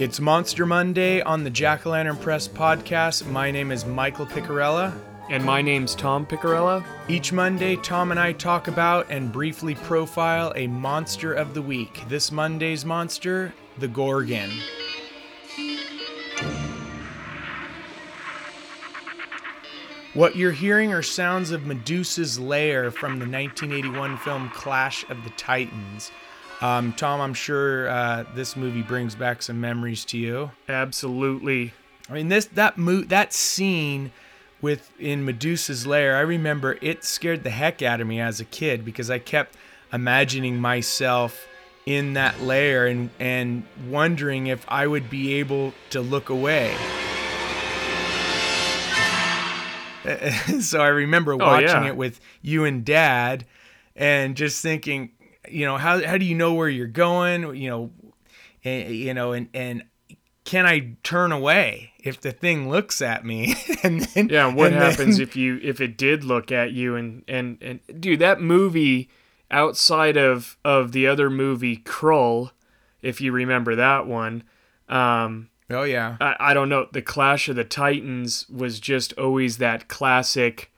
[0.00, 3.26] It's Monster Monday on the Jack o' Lantern Press podcast.
[3.26, 4.96] My name is Michael Picarella.
[5.28, 6.84] And my name's Tom Picarella.
[7.08, 12.04] Each Monday, Tom and I talk about and briefly profile a monster of the week.
[12.08, 14.50] This Monday's monster, the Gorgon.
[20.18, 25.30] What you're hearing are sounds of Medusa's lair from the 1981 film Clash of the
[25.30, 26.10] Titans.
[26.60, 30.50] Um, Tom, I'm sure uh, this movie brings back some memories to you.
[30.68, 31.72] Absolutely.
[32.10, 34.10] I mean, this that mo- that scene
[34.60, 38.44] with in Medusa's lair, I remember it scared the heck out of me as a
[38.44, 39.54] kid because I kept
[39.92, 41.46] imagining myself
[41.86, 46.74] in that lair and and wondering if I would be able to look away.
[50.60, 51.88] so I remember watching oh, yeah.
[51.88, 53.44] it with you and Dad,
[53.96, 55.12] and just thinking,
[55.48, 57.54] you know, how how do you know where you're going?
[57.56, 57.90] You know,
[58.64, 59.84] and, you know, and and
[60.44, 63.54] can I turn away if the thing looks at me?
[63.82, 66.96] and then yeah, what happens then, if you if it did look at you?
[66.96, 69.10] And and and dude, that movie
[69.50, 72.52] outside of of the other movie Krull,
[73.02, 74.42] if you remember that one.
[74.88, 76.16] Um, oh yeah.
[76.20, 76.88] I, I don't know.
[76.92, 80.70] The Clash of the Titans was just always that classic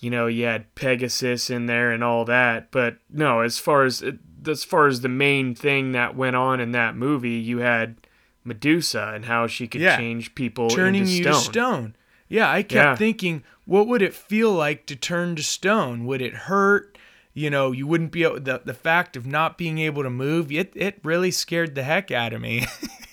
[0.00, 2.70] you know, you had Pegasus in there and all that.
[2.70, 4.04] But no, as far as
[4.46, 7.96] as far as the main thing that went on in that movie, you had
[8.44, 9.96] Medusa and how she could yeah.
[9.96, 11.96] change people turning into you to stone.
[12.28, 12.96] Yeah, I kept yeah.
[12.96, 16.04] thinking, what would it feel like to turn to stone?
[16.06, 16.98] Would it hurt?
[17.34, 20.52] You know, you wouldn't be able, the the fact of not being able to move.
[20.52, 22.66] It it really scared the heck out of me.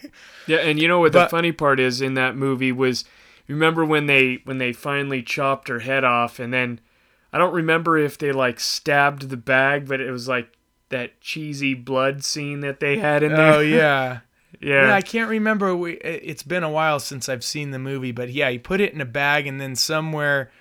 [0.47, 3.05] yeah, and you know what but, the funny part is in that movie was
[3.47, 6.79] remember when they when they finally chopped her head off and then
[7.33, 10.55] I don't remember if they like stabbed the bag, but it was like
[10.89, 13.53] that cheesy blood scene that they had in there.
[13.55, 14.19] Oh yeah.
[14.61, 14.87] yeah.
[14.87, 14.95] yeah.
[14.95, 15.75] I can't remember.
[15.87, 19.01] It's been a while since I've seen the movie, but yeah, he put it in
[19.01, 20.51] a bag and then somewhere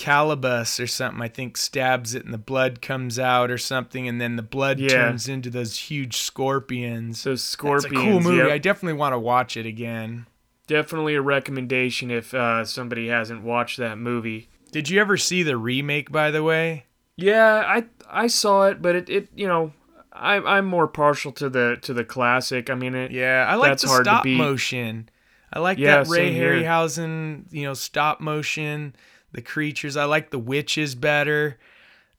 [0.00, 4.20] Calibos or something, I think, stabs it and the blood comes out or something, and
[4.20, 4.88] then the blood yeah.
[4.88, 7.24] turns into those huge scorpions.
[7.24, 7.84] Those scorpions.
[7.84, 8.38] It's a cool movie.
[8.38, 8.50] Yep.
[8.50, 10.26] I definitely want to watch it again
[10.70, 14.48] definitely a recommendation if uh, somebody hasn't watched that movie.
[14.70, 16.86] Did you ever see the remake, by the way?
[17.16, 19.72] Yeah, I I saw it, but it, it you know
[20.12, 22.70] I I'm more partial to the to the classic.
[22.70, 25.08] I mean, it, yeah, I like the stop motion.
[25.52, 28.94] I like yeah, that Ray Harryhausen, you know, stop motion.
[29.32, 29.96] The creatures.
[29.96, 31.58] I like the witches better.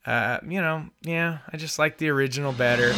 [0.05, 2.93] Uh, you know, yeah, I just like the original better.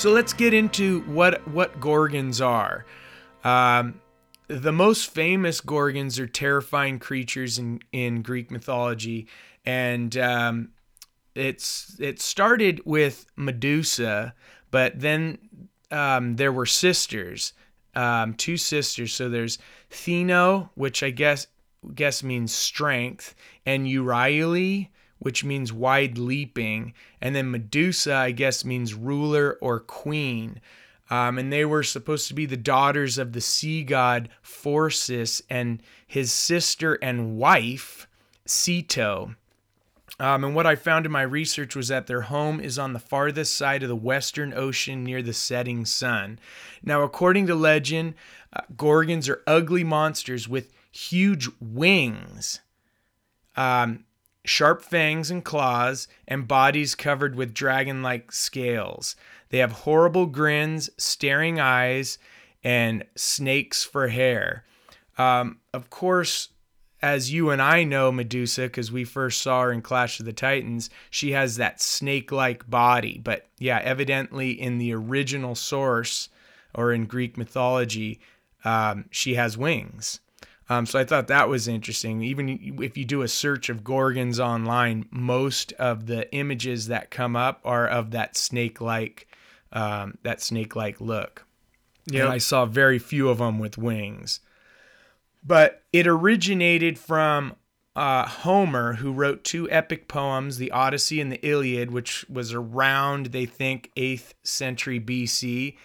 [0.00, 2.86] So let's get into what what gorgons are.
[3.44, 4.00] Um,
[4.50, 9.28] the most famous gorgons are terrifying creatures in in Greek mythology,
[9.64, 10.70] and um,
[11.36, 14.34] it's it started with Medusa,
[14.72, 15.38] but then
[15.92, 17.52] um, there were sisters,
[17.94, 19.14] um, two sisters.
[19.14, 19.58] So there's
[19.88, 21.46] Stheno, which I guess
[21.94, 24.88] guess means strength, and Euryale,
[25.20, 26.92] which means wide leaping.
[27.20, 30.60] And then Medusa, I guess, means ruler or queen.
[31.10, 35.82] Um, and they were supposed to be the daughters of the sea god Phorcys and
[36.06, 38.06] his sister and wife,
[38.46, 39.34] Ceto.
[40.20, 42.98] Um, and what I found in my research was that their home is on the
[42.98, 46.38] farthest side of the Western Ocean near the setting sun.
[46.82, 48.14] Now, according to legend,
[48.52, 52.60] uh, Gorgons are ugly monsters with huge wings.
[53.56, 54.04] Um,
[54.44, 59.16] sharp fangs and claws, and bodies covered with dragon like scales.
[59.50, 62.18] They have horrible grins, staring eyes,
[62.64, 64.64] and snakes for hair.
[65.18, 66.48] Um, of course,
[67.02, 70.32] as you and I know Medusa, because we first saw her in Clash of the
[70.32, 73.20] Titans, she has that snake like body.
[73.22, 76.28] But yeah, evidently in the original source
[76.74, 78.20] or in Greek mythology,
[78.64, 80.20] um, she has wings.
[80.68, 82.22] Um, so I thought that was interesting.
[82.22, 87.34] Even if you do a search of gorgons online, most of the images that come
[87.34, 89.26] up are of that snake-like,
[89.72, 91.46] um, that snake-like look.
[92.06, 94.40] Yeah, I saw very few of them with wings.
[95.44, 97.54] But it originated from
[97.96, 103.26] uh, Homer, who wrote two epic poems, the Odyssey and the Iliad, which was around,
[103.26, 105.76] they think, 8th century BC.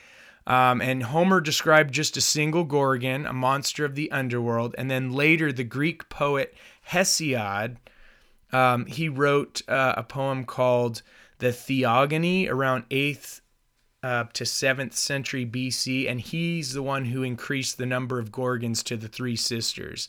[0.48, 4.76] Um, and Homer described just a single Gorgon, a monster of the underworld.
[4.78, 6.56] And then later, the Greek poet
[6.90, 7.78] Hesiod,
[8.54, 11.02] um, he wrote uh, a poem called
[11.40, 13.42] the Theogony around 8th
[14.06, 18.98] to 7th century BC, and he's the one who increased the number of Gorgons to
[18.98, 20.08] the three sisters.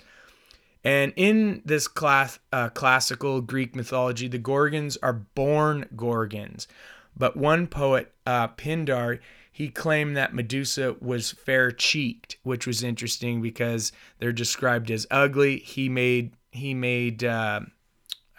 [0.84, 6.68] And in this class, uh, classical Greek mythology, the Gorgons are born Gorgons.
[7.16, 9.18] But one poet, uh, Pindar,
[9.50, 15.58] he claimed that Medusa was fair cheeked, which was interesting because they're described as ugly.
[15.58, 17.60] He made he made uh,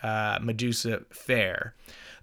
[0.03, 1.74] uh, Medusa fair.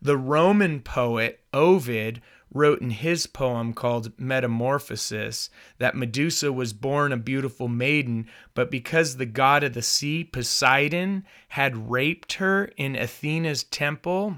[0.01, 2.23] The Roman poet Ovid
[2.55, 9.17] wrote in his poem called Metamorphosis that Medusa was born a beautiful maiden, but because
[9.17, 14.37] the god of the sea, Poseidon, had raped her in Athena's temple,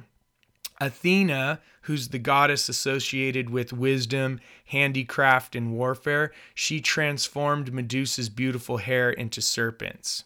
[0.80, 9.10] Athena, who's the goddess associated with wisdom, handicraft, and warfare, she transformed Medusa's beautiful hair
[9.10, 10.24] into serpents.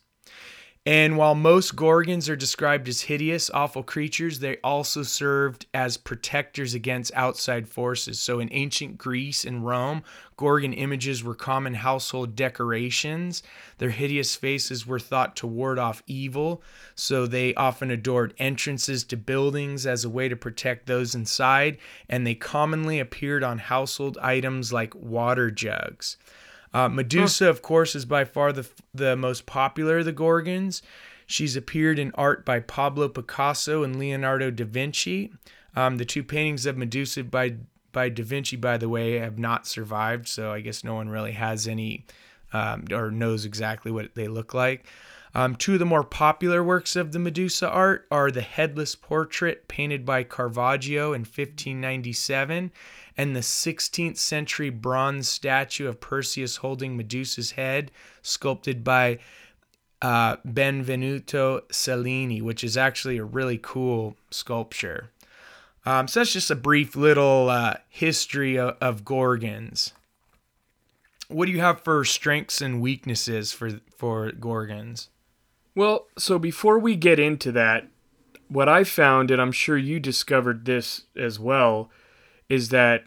[0.86, 6.72] And while most Gorgons are described as hideous, awful creatures, they also served as protectors
[6.72, 8.18] against outside forces.
[8.18, 10.02] So in ancient Greece and Rome,
[10.38, 13.42] Gorgon images were common household decorations.
[13.76, 16.62] Their hideous faces were thought to ward off evil,
[16.94, 21.76] so they often adored entrances to buildings as a way to protect those inside,
[22.08, 26.16] and they commonly appeared on household items like water jugs.
[26.72, 27.50] Uh, Medusa, huh.
[27.50, 30.82] of course, is by far the the most popular of the Gorgons.
[31.26, 35.32] She's appeared in art by Pablo Picasso and Leonardo da Vinci.
[35.76, 37.56] Um, the two paintings of Medusa by
[37.92, 41.32] by Da Vinci, by the way, have not survived, so I guess no one really
[41.32, 42.04] has any
[42.52, 44.86] um, or knows exactly what they look like.
[45.34, 49.68] Um, two of the more popular works of the Medusa art are the headless portrait
[49.68, 52.72] painted by Caravaggio in 1597
[53.16, 57.92] and the 16th century bronze statue of Perseus holding Medusa's head,
[58.22, 59.18] sculpted by
[60.02, 65.10] uh, Benvenuto Cellini, which is actually a really cool sculpture.
[65.86, 69.92] Um, so that's just a brief little uh, history of, of Gorgons.
[71.28, 75.08] What do you have for strengths and weaknesses for for Gorgons?
[75.80, 77.88] Well, so before we get into that,
[78.48, 81.88] what I found, and I'm sure you discovered this as well,
[82.50, 83.04] is that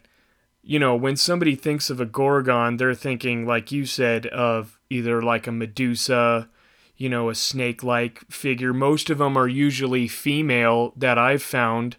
[0.60, 5.22] you know when somebody thinks of a gorgon they're thinking like you said of either
[5.22, 6.48] like a medusa
[6.96, 8.74] you know a snake like figure.
[8.74, 11.96] Most of them are usually female that i've found.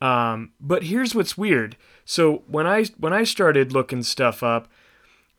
[0.00, 1.76] Um, but here's what's weird.
[2.04, 4.66] So when i when i started looking stuff up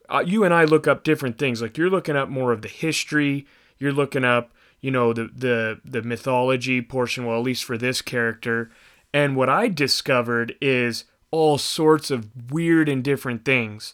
[0.07, 1.61] uh, you and i look up different things.
[1.61, 3.45] Like you're looking up more of the history.
[3.79, 8.01] You're looking up you know the the the mythology portion well at least for this
[8.01, 8.69] character
[9.13, 13.93] and what i discovered is all sorts of weird and different things.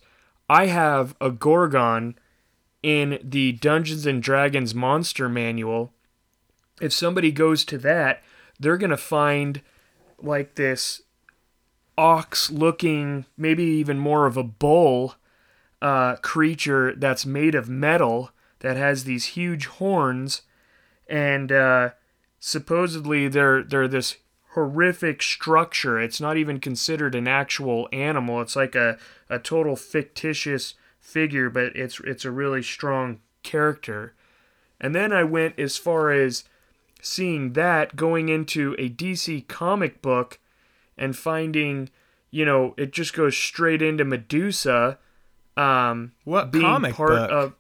[0.50, 2.16] I have a Gorgon
[2.82, 5.94] in the Dungeons and Dragons Monster Manual.
[6.82, 8.22] If somebody goes to that,
[8.60, 9.62] they're going to find
[10.22, 11.02] like this
[11.98, 15.16] ox looking, maybe even more of a bull
[15.82, 20.44] uh, creature that's made of metal that has these huge horns.
[21.08, 21.92] And uh,
[22.40, 24.18] supposedly they're, they're this
[24.54, 26.00] horrific structure.
[26.00, 28.42] It's not even considered an actual animal.
[28.42, 28.98] It's like a,
[29.30, 34.14] a total fictitious figure, but it's it's a really strong character.
[34.80, 36.46] And then I went as far as
[37.02, 40.40] seeing that going into a DC comic book
[40.98, 41.90] and finding,
[42.32, 44.98] you know, it just goes straight into Medusa.
[45.56, 47.32] Um, what being comic part book?
[47.32, 47.56] of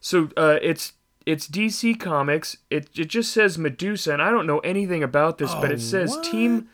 [0.00, 0.92] so uh, it's
[1.26, 2.58] it's DC Comics.
[2.70, 5.76] It it just says Medusa, and I don't know anything about this, oh, but it
[5.76, 6.24] oh, says what?
[6.24, 6.68] team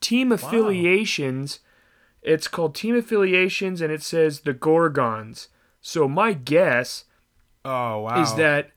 [0.00, 1.60] team affiliations.
[1.62, 1.66] Wow.
[2.22, 5.48] It's called Team Affiliations, and it says the Gorgons.
[5.80, 7.04] So my guess,
[7.64, 8.72] oh wow, is that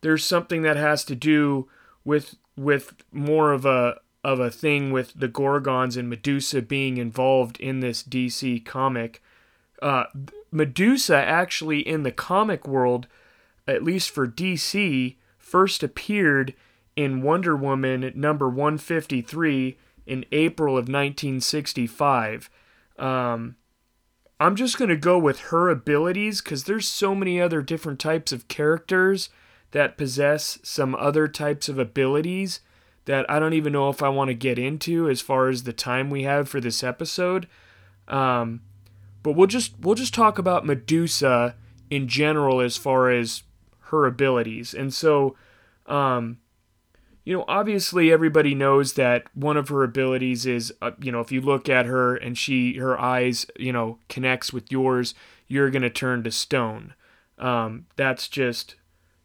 [0.00, 1.68] there's something that has to do
[2.04, 7.60] with with more of a of a thing with the Gorgons and Medusa being involved
[7.60, 9.22] in this DC comic.
[9.80, 10.04] Uh,
[10.50, 13.06] Medusa actually in the comic world
[13.66, 16.54] at least for DC, first appeared
[16.94, 22.48] in Wonder Woman number 153 in April of 1965.
[22.98, 23.56] Um,
[24.38, 28.32] I'm just going to go with her abilities because there's so many other different types
[28.32, 29.30] of characters
[29.72, 32.60] that possess some other types of abilities
[33.06, 35.72] that I don't even know if I want to get into as far as the
[35.72, 37.46] time we have for this episode.
[38.08, 38.62] Um,
[39.22, 41.56] but we'll just we'll just talk about Medusa
[41.90, 43.42] in general as far as
[43.90, 44.74] her abilities.
[44.74, 45.36] And so,
[45.86, 46.38] um,
[47.24, 51.32] you know, obviously everybody knows that one of her abilities is, uh, you know, if
[51.32, 55.14] you look at her and she, her eyes, you know, connects with yours,
[55.48, 56.94] you're to turn to stone.
[57.38, 58.76] Um, that's just,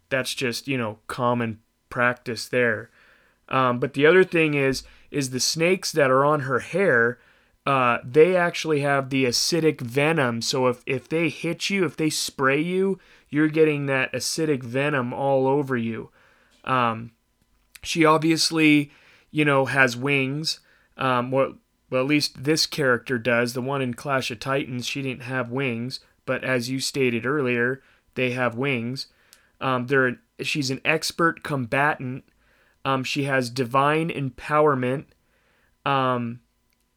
[0.10, 2.90] that's just, you know, common practice there.
[3.50, 7.20] Um, but the other thing is, is the snakes that are on her hair.
[7.66, 10.42] Uh, they actually have the acidic venom.
[10.42, 13.00] So if, if they hit you, if they spray you,
[13.30, 16.10] you're getting that acidic venom all over you.
[16.64, 17.12] Um,
[17.84, 18.92] she obviously,
[19.30, 20.60] you know, has wings.
[20.98, 21.56] Um, well,
[21.90, 23.54] well, at least this character does.
[23.54, 27.82] The one in Clash of Titans, she didn't have wings, but as you stated earlier,
[28.16, 29.08] they have wings.
[29.60, 32.24] Um, they're she's an expert combatant.
[32.84, 35.06] Um, she has divine empowerment.
[35.86, 36.40] Um,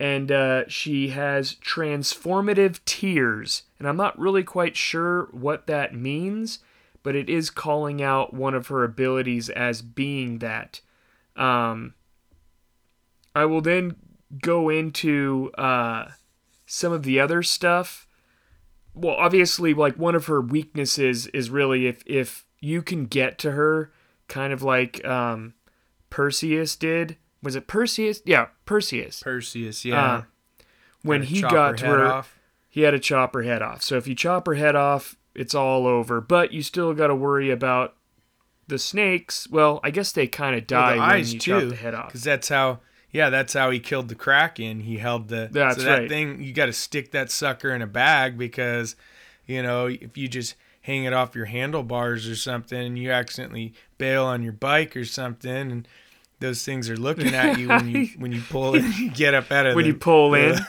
[0.00, 3.62] and uh, she has transformative tears.
[3.78, 6.58] And I'm not really quite sure what that means,
[7.02, 10.80] but it is calling out one of her abilities as being that.
[11.36, 11.94] Um,
[13.34, 13.96] I will then
[14.42, 16.10] go into uh,
[16.66, 18.06] some of the other stuff.
[18.94, 23.52] Well, obviously, like one of her weaknesses is really if if you can get to
[23.52, 23.92] her,
[24.28, 25.54] kind of like um,
[26.10, 27.16] Perseus did.
[27.44, 28.22] Was it Perseus?
[28.24, 29.22] Yeah, Perseus.
[29.22, 30.04] Perseus, yeah.
[30.04, 30.22] Uh,
[31.02, 32.38] when he got to her, off.
[32.68, 33.82] he had to chop her head off.
[33.82, 36.20] So if you chop her head off, it's all over.
[36.20, 37.94] But you still got to worry about
[38.66, 39.48] the snakes.
[39.48, 42.06] Well, I guess they kind of Well, die the when you chop the head off.
[42.06, 42.80] because that's how.
[43.12, 44.80] Yeah, that's how he killed the kraken.
[44.80, 45.48] He held the.
[45.52, 46.08] That's so that right.
[46.08, 48.96] thing you got to stick that sucker in a bag because,
[49.46, 53.72] you know, if you just hang it off your handlebars or something and you accidentally
[53.98, 55.88] bail on your bike or something and
[56.44, 59.50] those things are looking at you when you when you pull it, you get up
[59.50, 60.58] out of when the, you pull in.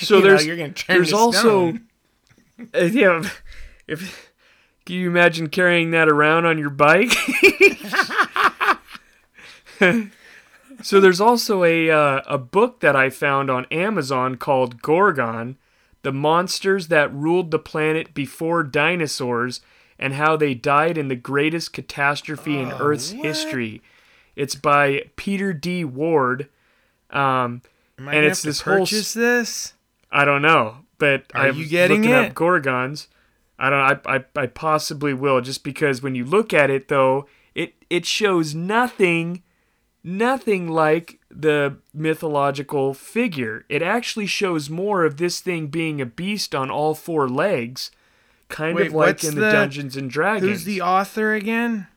[0.00, 1.74] So you know, there's turn there's also
[2.74, 3.28] uh, yeah.
[3.86, 4.32] If
[4.86, 7.12] can you imagine carrying that around on your bike?
[10.82, 15.58] so there's also a uh, a book that I found on Amazon called Gorgon,
[16.02, 19.60] the monsters that ruled the planet before dinosaurs
[19.98, 23.26] and how they died in the greatest catastrophe in Oh, Earth's what?
[23.26, 23.82] history.
[24.38, 25.84] It's by Peter D.
[25.84, 26.48] Ward.
[27.10, 27.62] Um,
[27.98, 29.74] Am I and it's this whole purchase this.
[30.12, 32.28] I don't know, but Are I'm you getting looking it?
[32.30, 33.08] up Gorgons.
[33.58, 34.06] I don't.
[34.06, 37.26] I, I I possibly will, just because when you look at it, though,
[37.56, 39.42] it it shows nothing,
[40.04, 43.64] nothing like the mythological figure.
[43.68, 47.90] It actually shows more of this thing being a beast on all four legs,
[48.48, 50.48] kind Wait, of like in the, the- Dungeons and Dragons.
[50.48, 51.88] Who's the author again?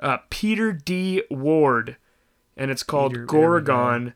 [0.00, 1.22] Uh, Peter D.
[1.30, 1.96] Ward,
[2.56, 3.64] and it's called Peter- there we go.
[3.64, 4.14] Gorgon,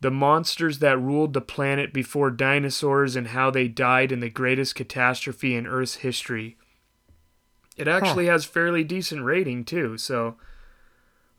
[0.00, 4.74] the monsters that ruled the planet before dinosaurs and how they died in the greatest
[4.74, 6.56] catastrophe in Earth's history.
[7.76, 9.96] It actually has fairly decent rating too.
[9.96, 10.36] So,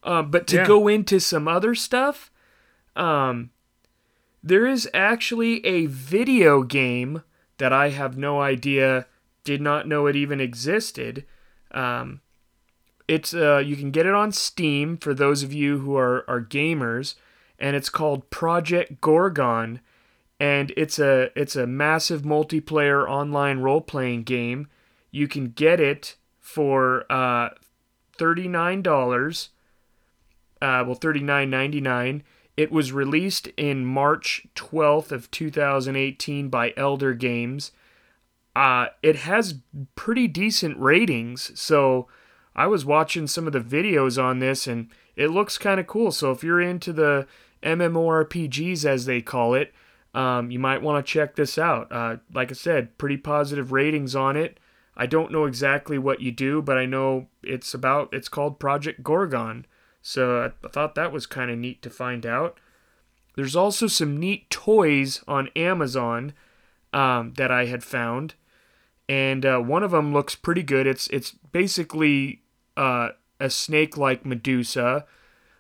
[0.02, 0.66] uh, but to Yeah.
[0.68, 2.32] go into some other stuff,
[2.96, 3.52] um,
[4.42, 7.22] there is actually a video game
[7.60, 9.06] that I have no idea,
[9.44, 11.26] did not know it even existed.
[11.72, 12.22] Um,
[13.08, 16.42] it's uh, you can get it on Steam for those of you who are are
[16.42, 17.16] gamers,
[17.60, 19.82] and it's called Project Gorgon,
[20.40, 24.68] and it's a it's a massive multiplayer online role playing game.
[25.12, 27.50] You can get it for uh,
[28.18, 29.50] thirty nine dollars.
[30.62, 32.24] Uh, well, thirty nine ninety nine.
[32.56, 37.72] It was released in March twelfth of two thousand eighteen by Elder Games.
[38.56, 39.56] Uh, it has
[39.96, 42.08] pretty decent ratings, so
[42.56, 46.12] I was watching some of the videos on this and it looks kind of cool.
[46.12, 47.28] So if you're into the
[47.64, 49.74] MMORPGs as they call it,
[50.14, 51.92] um, you might want to check this out.
[51.92, 54.60] Uh, like I said, pretty positive ratings on it.
[54.96, 59.02] I don't know exactly what you do, but I know it's about it's called Project
[59.02, 59.66] Gorgon.
[60.04, 62.60] So I, thought that was kind of neat to find out.
[63.36, 66.34] There's also some neat toys on Amazon
[66.92, 68.36] um, that I had found
[69.10, 70.88] and uh, one of them looks pretty good.
[70.88, 72.42] It's it's basically
[72.78, 75.06] uh, a snake-like Medusa.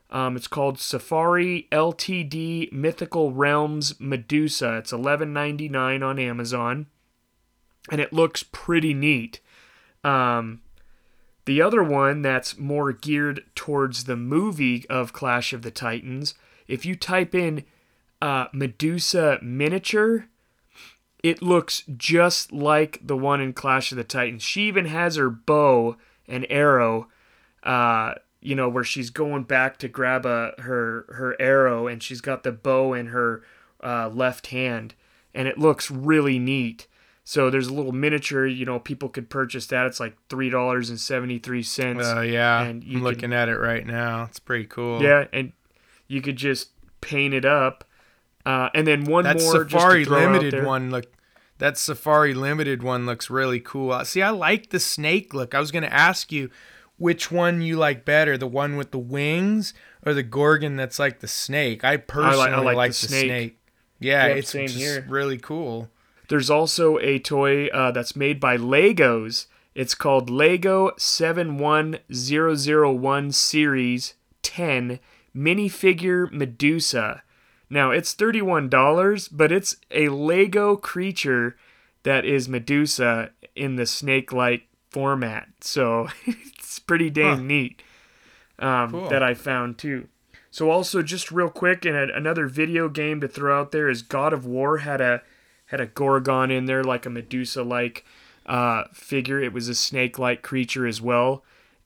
[0.09, 2.71] Um, it's called Safari Ltd.
[2.71, 4.77] Mythical Realms Medusa.
[4.77, 6.85] It's eleven ninety nine on Amazon,
[7.89, 9.39] and it looks pretty neat.
[10.03, 10.61] Um,
[11.45, 16.35] the other one that's more geared towards the movie of Clash of the Titans,
[16.67, 17.65] if you type in
[18.21, 20.27] uh, Medusa miniature,
[21.23, 24.43] it looks just like the one in Clash of the Titans.
[24.43, 27.07] She even has her bow and arrow,
[27.63, 32.21] uh, you know, where she's going back to grab a her her arrow, and she's
[32.21, 33.43] got the bow in her
[33.83, 34.95] uh, left hand,
[35.33, 36.87] and it looks really neat.
[37.25, 39.85] So there's a little miniature, you know, people could purchase that.
[39.85, 42.05] It's like three dollars and seventy three cents.
[42.05, 44.25] Uh, yeah, and I'm looking at it right now.
[44.25, 45.01] It's pretty cool.
[45.01, 45.53] Yeah, and
[46.07, 47.85] you could just paint it up.
[48.45, 51.05] Uh, and then one that more Safari just to throw out Limited one look.
[51.59, 53.91] That Safari Limited one looks really cool.
[53.91, 55.53] Uh, See, I like the snake look.
[55.53, 56.49] I was gonna ask you,
[56.97, 59.73] which one you like better, the one with the wings
[60.05, 61.83] or the gorgon that's like the snake.
[61.83, 63.25] I personally I like, I like the, the snake.
[63.25, 63.59] snake.
[63.99, 65.05] Yeah, yep, it's just here.
[65.07, 65.89] really cool.
[66.29, 69.47] There's also a toy uh, that's made by Legos.
[69.75, 74.99] It's called Lego 71001 Series 10
[75.35, 77.23] Minifigure Medusa.
[77.73, 81.57] Now, it's $31, but it's a Lego creature
[82.03, 85.47] that is Medusa in the snake like format.
[85.59, 87.41] So it's pretty dang huh.
[87.41, 87.81] neat
[88.59, 89.09] um, cool.
[89.09, 90.07] that I found too.
[90.51, 94.33] So also just real quick, and another video game to throw out there is God
[94.33, 95.23] of War had a
[95.65, 98.05] had a Gorgon in there like a Medusa like
[98.45, 99.41] uh, figure.
[99.41, 101.43] It was a snake like creature as well.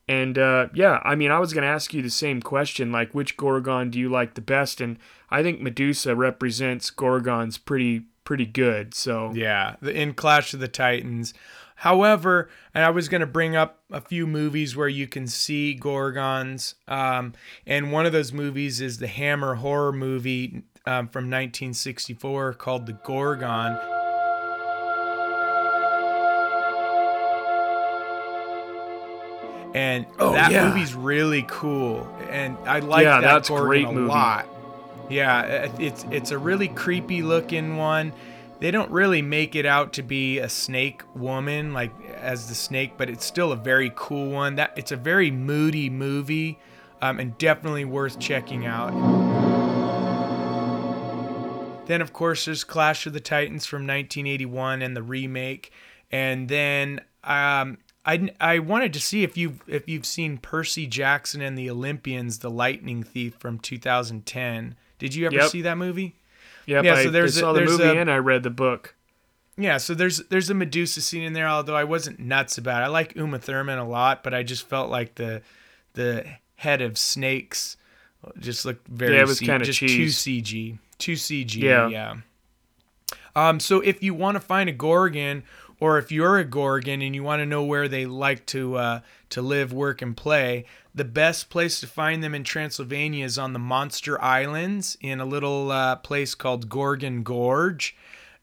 [0.08, 3.14] And uh, yeah, I mean, I was going to ask you the same question like,
[3.14, 4.80] which Gorgon do you like the best?
[4.80, 4.98] And
[5.30, 8.94] I think Medusa represents Gorgons pretty pretty good.
[8.94, 11.34] So yeah, the in Clash of the Titans.
[11.82, 15.78] However, and I was going to bring up a few movies where you can see
[15.78, 17.34] Gorgons, um,
[17.66, 22.94] and one of those movies is the Hammer horror movie um, from 1964 called The
[22.94, 23.97] Gorgon.
[29.74, 30.68] And oh, that yeah.
[30.68, 34.08] movie's really cool, and I like yeah, that that's Gorgon great a movie.
[34.08, 34.48] lot.
[35.10, 38.12] Yeah, it's it's a really creepy looking one.
[38.60, 42.94] They don't really make it out to be a snake woman like as the snake,
[42.96, 44.56] but it's still a very cool one.
[44.56, 46.58] That it's a very moody movie,
[47.00, 48.92] um, and definitely worth checking out.
[51.86, 55.72] Then of course there's Clash of the Titans from 1981 and the remake,
[56.10, 61.42] and then um, I, I wanted to see if you if you've seen Percy Jackson
[61.42, 64.76] and the Olympians, The Lightning Thief from 2010.
[64.98, 65.50] Did you ever yep.
[65.50, 66.16] see that movie?
[66.64, 67.02] Yep, yeah.
[67.02, 68.94] So there's I saw a, there's the movie a, and I read the book.
[69.58, 71.48] Yeah, so there's there's a Medusa scene in there.
[71.48, 72.86] Although I wasn't nuts about it.
[72.86, 75.42] I like Uma Thurman a lot, but I just felt like the
[75.92, 76.24] the
[76.56, 77.76] head of snakes
[78.38, 80.22] just looked very yeah, it was kind of just cheese.
[80.24, 81.56] too CG, too CG.
[81.56, 82.14] Yeah, yeah.
[83.36, 85.44] Um, so if you want to find a Gorgon
[85.80, 89.00] or if you're a Gorgon and you want to know where they like to uh,
[89.30, 90.64] to live, work, and play,
[90.94, 95.26] the best place to find them in Transylvania is on the Monster Islands in a
[95.26, 97.94] little uh, place called Gorgon Gorge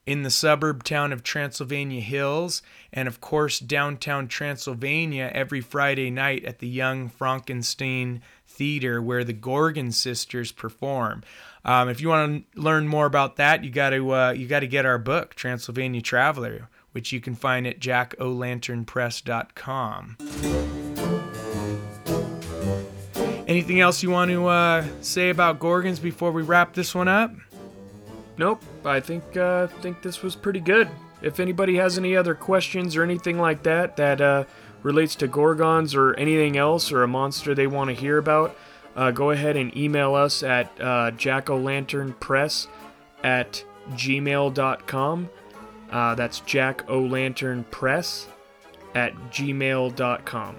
[0.06, 6.44] in the suburb town of Transylvania Hills, and of course, downtown Transylvania every Friday night
[6.44, 11.24] at the Young Frankenstein Theater where the Gorgon sisters perform.
[11.64, 14.60] Um, if you want to learn more about that, you got to uh, you got
[14.60, 20.16] to get our book, Transylvania Traveler which you can find at jackolanternpress.com.
[23.46, 27.34] Anything else you want to uh, say about Gorgons before we wrap this one up?
[28.38, 28.62] Nope.
[28.82, 30.88] I think uh, think this was pretty good.
[31.20, 34.44] If anybody has any other questions or anything like that that uh,
[34.82, 38.56] relates to Gorgons or anything else or a monster they want to hear about,
[38.96, 42.68] uh, go ahead and email us at uh, jackolanternpress
[43.22, 45.28] at gmail.com.
[45.90, 48.28] Uh, that's Jack O Lantern Press
[48.94, 50.56] at gmail.com.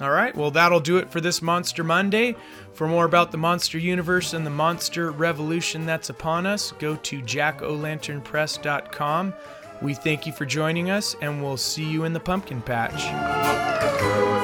[0.00, 2.36] All right, well, that'll do it for this Monster Monday.
[2.72, 7.20] For more about the monster universe and the monster revolution that's upon us, go to
[7.20, 9.34] jackolanternpress.com.
[9.82, 14.37] We thank you for joining us, and we'll see you in the pumpkin patch.